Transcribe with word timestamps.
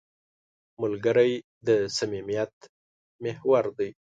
ملګری 0.81 1.31
د 1.67 1.69
صمیمیت 1.97 2.53
محور 3.23 3.65
دی 3.77 3.89